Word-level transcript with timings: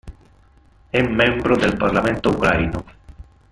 È 0.89 0.99
membro 0.99 1.55
del 1.55 1.77
parlamento 1.77 2.29
ucraino. 2.31 2.83